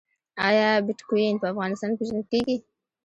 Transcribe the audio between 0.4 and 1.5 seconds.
آیا بټکوین په